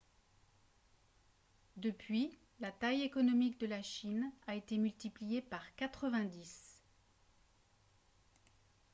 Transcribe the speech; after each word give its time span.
depuis 1.77 2.35
la 2.59 2.71
taille 2.71 3.03
économique 3.03 3.59
de 3.59 3.67
la 3.67 3.83
chine 3.83 4.31
a 4.47 4.55
été 4.55 4.79
multipliée 4.79 5.43
par 5.43 5.61
90 5.75 6.79